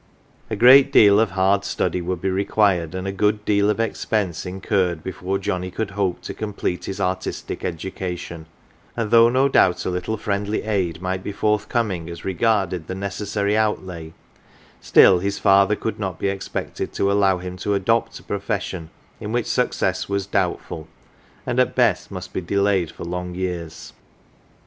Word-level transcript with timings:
A 0.49 0.55
great 0.55 0.91
deal 0.91 1.19
of 1.19 1.29
hard 1.29 1.63
study 1.63 2.01
would 2.01 2.21
be 2.21 2.29
required 2.31 2.95
and 2.95 3.05
a 3.07 3.11
good 3.11 3.45
deal 3.45 3.69
of 3.69 3.79
expense 3.79 4.47
incurred 4.47 5.03
before 5.03 5.37
Johnnie 5.37 5.69
could 5.69 5.91
hope 5.91 6.21
to 6.21 6.33
complete 6.33 6.85
his 6.85 6.99
artistic 6.99 7.63
education; 7.63 8.47
and 8.97 9.11
though 9.11 9.29
no 9.29 9.47
doubt 9.47 9.85
a 9.85 9.91
little 9.91 10.17
friendly 10.17 10.63
aid 10.63 11.03
might 11.03 11.23
be 11.23 11.31
forthcoming 11.31 12.09
as 12.09 12.25
regarded 12.25 12.87
the 12.87 12.95
necessary 12.95 13.55
outlay, 13.55 14.13
still 14.81 15.19
his 15.19 15.37
father 15.37 15.75
could 15.75 15.99
not 15.99 16.17
be 16.17 16.29
expected 16.29 16.93
to 16.93 17.11
allow 17.11 17.37
him 17.37 17.55
to 17.57 17.75
adopt 17.75 18.19
a 18.19 18.23
profession 18.23 18.89
in 19.19 19.31
which 19.31 19.45
success 19.45 20.09
was 20.09 20.25
doubtful, 20.25 20.87
and 21.45 21.59
at 21.59 21.75
best 21.75 22.09
must 22.09 22.33
be 22.33 22.41
delayed 22.41 22.89
for 22.89 23.03
long 23.03 23.35
years. 23.35 23.93